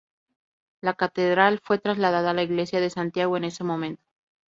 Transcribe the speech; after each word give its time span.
La 0.81 0.95
catedral 0.95 1.59
fue 1.63 1.77
trasladado 1.77 2.29
a 2.29 2.33
la 2.33 2.41
Iglesia 2.41 2.81
de 2.81 2.89
Santiago 2.89 3.37
en 3.37 3.43
ese 3.43 3.63
momento. 3.63 4.01